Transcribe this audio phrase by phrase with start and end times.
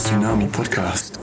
[0.00, 1.19] Tsunami Podcast.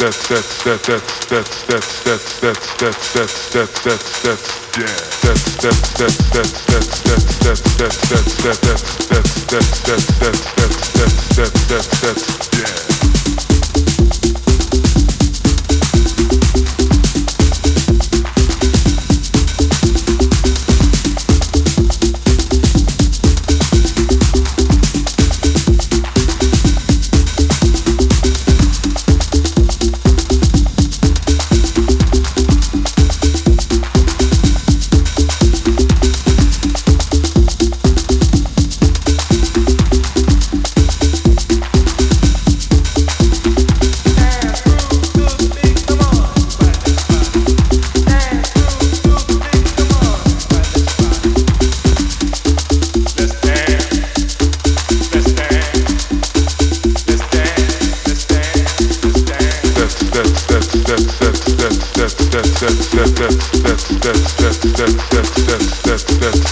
[0.00, 4.86] that's that's that's that's that's that's that's that's that's that's that's that's that's yeah
[5.20, 7.09] that's that's that's that's that's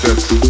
[0.08, 0.47] Thank you.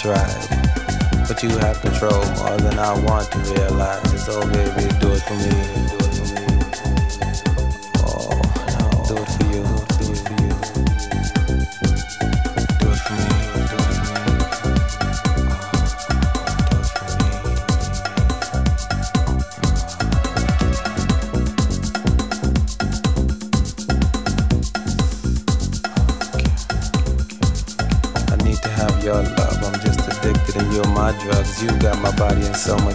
[0.00, 0.48] Tried.
[1.28, 4.28] But you have control more than I want to realize.
[4.30, 5.69] Oh baby, do it for me.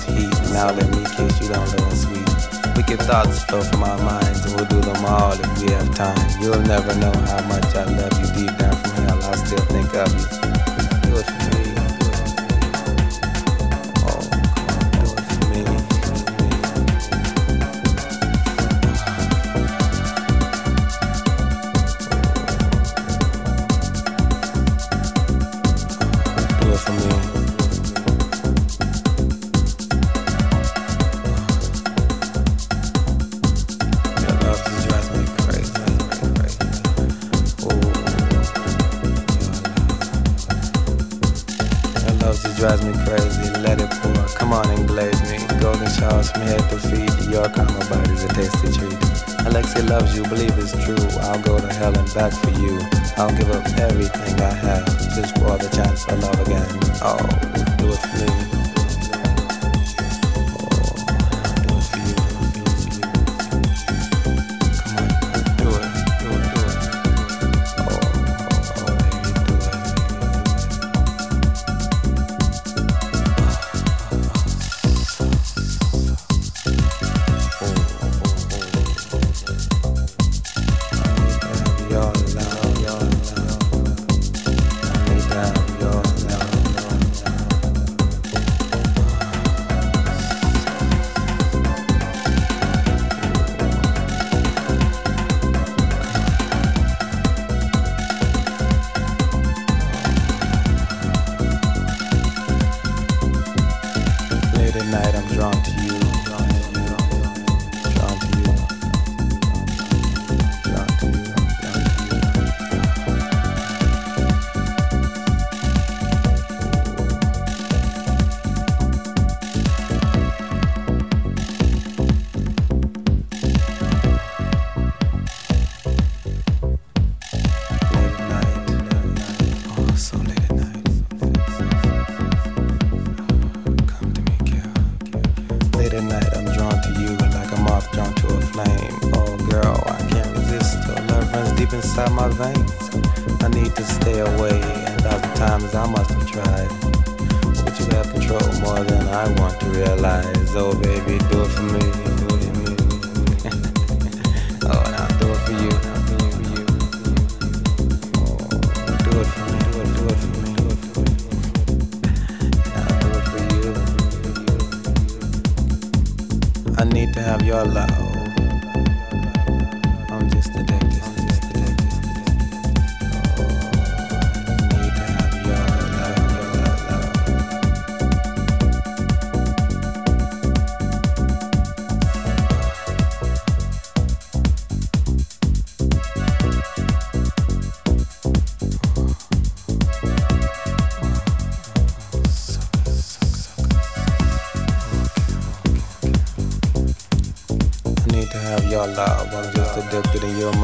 [0.05, 0.33] Heat.
[0.53, 2.29] Now let me kiss you down low and sweet.
[2.75, 6.17] Wicked thoughts flow from our minds, and we'll do them all if we have time.
[6.41, 9.23] You'll never know how much I love you deep down from hell.
[9.23, 10.44] I still think of you.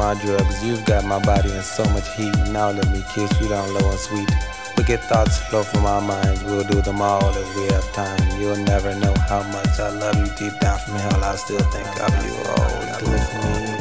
[0.02, 0.64] My drugs.
[0.64, 2.34] You've got my body in so much heat.
[2.50, 4.28] Now let me kiss you down low and sweet.
[4.76, 6.42] Wicked thoughts flow from our minds.
[6.44, 8.40] We'll do them all if we have time.
[8.40, 11.24] You'll never know how much I love you deep down from hell.
[11.24, 12.34] I still think of you.
[12.56, 13.71] Oh, do it for me.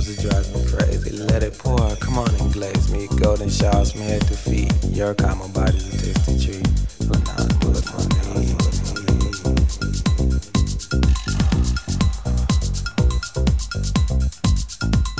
[0.00, 1.10] Love's a driving me crazy.
[1.10, 3.06] Let it pour, come on and glaze me.
[3.18, 4.72] Golden showers from head to feet.
[4.84, 6.66] Your calm body's a tasty treat.
[6.96, 7.84] It
[8.32, 8.56] me.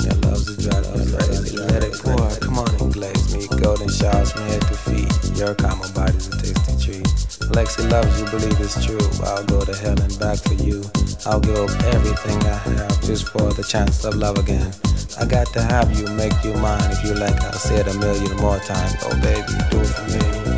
[0.01, 1.57] Your love's a driving me crazy.
[1.57, 3.45] Let it pour, come on and glaze me.
[3.61, 4.31] Golden showers
[4.77, 5.37] feet.
[5.37, 5.53] Your
[5.93, 7.07] body's a tasty treat.
[7.53, 8.97] Lexi loves you, believe it's true.
[9.27, 10.81] I'll go to hell and back for you.
[11.25, 14.73] I'll give up everything I have just for the chance of love again.
[15.19, 16.89] I got to have you, make you mine.
[16.91, 18.95] If you like, I'll say it a million more times.
[19.03, 20.50] Oh, baby, do it for me.